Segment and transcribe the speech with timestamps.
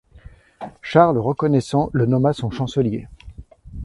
[0.81, 3.07] Charles reconnaissant le nomma son chancelier.